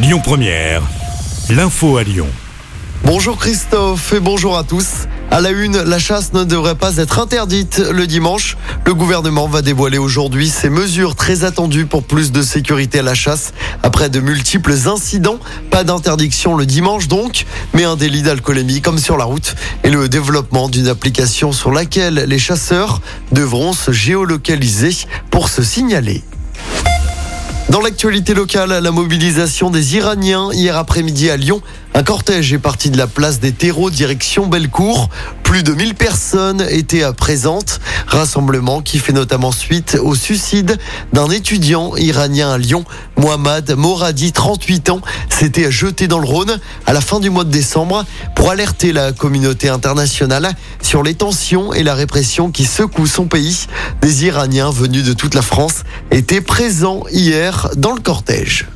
[0.00, 0.82] Lyon Première,
[1.50, 2.28] l'info à Lyon.
[3.04, 5.08] Bonjour Christophe et bonjour à tous.
[5.32, 8.56] À la une, la chasse ne devrait pas être interdite le dimanche.
[8.86, 13.14] Le gouvernement va dévoiler aujourd'hui ses mesures très attendues pour plus de sécurité à la
[13.14, 13.52] chasse.
[13.82, 15.40] Après de multiples incidents,
[15.72, 17.44] pas d'interdiction le dimanche donc,
[17.74, 22.24] mais un délit d'alcoolémie comme sur la route et le développement d'une application sur laquelle
[22.28, 23.00] les chasseurs
[23.32, 24.94] devront se géolocaliser
[25.32, 26.22] pour se signaler.
[27.70, 31.60] Dans l'actualité locale, la mobilisation des Iraniens hier après-midi à Lyon.
[31.92, 35.10] Un cortège est parti de la place des terreaux direction Bellecour.
[35.42, 37.80] Plus de 1000 personnes étaient présentes.
[38.06, 40.78] Rassemblement qui fait notamment suite au suicide
[41.12, 42.84] d'un étudiant iranien à Lyon.
[43.16, 47.50] Mohamed Moradi, 38 ans, s'était jeté dans le Rhône à la fin du mois de
[47.50, 48.04] décembre
[48.34, 53.66] pour alerter la communauté internationale sur les tensions et la répression qui secouent son pays.
[54.00, 58.66] Des Iraniens venus de toute la France étaient présents hier dans le cortège.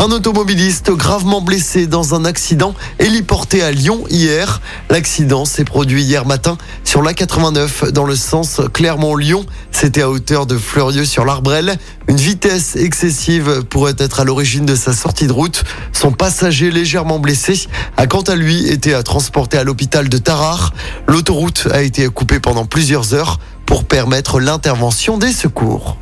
[0.00, 4.60] Un automobiliste gravement blessé dans un accident héliporté à Lyon hier.
[4.90, 9.44] L'accident s'est produit hier matin sur l'A89 dans le sens Clermont-Lyon.
[9.72, 11.78] C'était à hauteur de Fleurieux sur l'Arbrelle.
[12.06, 15.64] Une vitesse excessive pourrait être à l'origine de sa sortie de route.
[15.92, 20.74] Son passager légèrement blessé a quant à lui été transporté à l'hôpital de Tarare.
[21.08, 25.96] L'autoroute a été coupée pendant plusieurs heures pour permettre l'intervention des secours.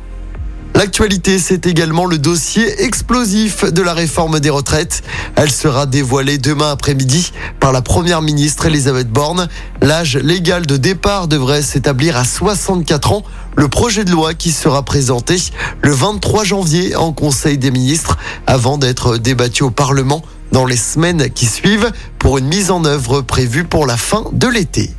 [0.77, 5.01] L'actualité, c'est également le dossier explosif de la réforme des retraites.
[5.35, 9.47] Elle sera dévoilée demain après-midi par la première ministre Elisabeth Borne.
[9.81, 13.23] L'âge légal de départ devrait s'établir à 64 ans.
[13.55, 15.37] Le projet de loi qui sera présenté
[15.81, 21.31] le 23 janvier en Conseil des ministres avant d'être débattu au Parlement dans les semaines
[21.31, 24.91] qui suivent pour une mise en œuvre prévue pour la fin de l'été.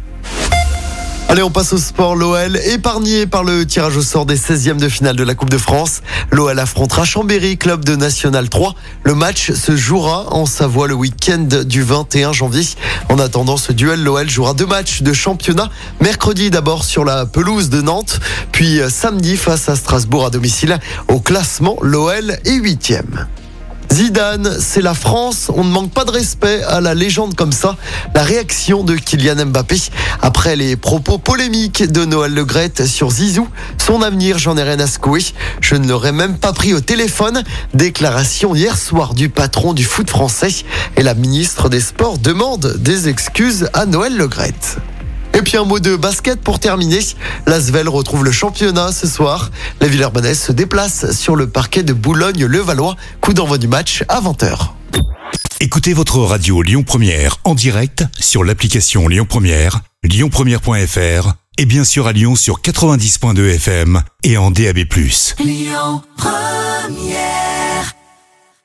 [1.30, 2.16] Allez, on passe au sport.
[2.16, 5.58] L'OL, épargné par le tirage au sort des 16e de finale de la Coupe de
[5.58, 6.00] France.
[6.30, 8.74] L'OL affrontera Chambéry, club de National 3.
[9.02, 12.66] Le match se jouera en Savoie le week-end du 21 janvier.
[13.10, 15.68] En attendant ce duel, l'OL jouera deux matchs de championnat.
[16.00, 20.78] Mercredi d'abord sur la pelouse de Nantes, puis samedi face à Strasbourg à domicile.
[21.08, 23.26] Au classement, l'OL est 8e.
[23.98, 25.50] Zidane, c'est la France.
[25.52, 27.76] On ne manque pas de respect à la légende comme ça.
[28.14, 29.76] La réaction de Kylian Mbappé
[30.22, 33.48] après les propos polémiques de Noël Legrette sur Zizou.
[33.76, 35.24] Son avenir, j'en ai rien à secouer.
[35.60, 37.42] Je ne l'aurais même pas pris au téléphone.
[37.74, 40.64] Déclaration hier soir du patron du foot français.
[40.96, 44.78] Et la ministre des Sports demande des excuses à Noël Legrette.
[45.38, 46.98] Et puis un mot de basket pour terminer.
[47.46, 49.52] L'Asvel retrouve le championnat ce soir.
[49.80, 52.96] La Villers se déplace sur le parquet de Boulogne-le-Valois.
[53.20, 54.70] Coup d'envoi du match à 20h.
[55.60, 62.08] Écoutez votre radio Lyon Première en direct sur l'application Lyon Première, lyonpremière.fr et bien sûr
[62.08, 64.78] à Lyon sur 90.2 FM et en DAB+.
[65.38, 67.57] Lyon Première